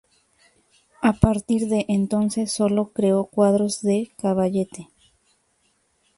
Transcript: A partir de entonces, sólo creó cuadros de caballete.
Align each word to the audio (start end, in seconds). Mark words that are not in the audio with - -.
A 1.03 1.13
partir 1.13 1.67
de 1.67 1.85
entonces, 1.87 2.51
sólo 2.51 2.91
creó 2.91 3.25
cuadros 3.25 3.83
de 3.83 4.11
caballete. 4.17 4.89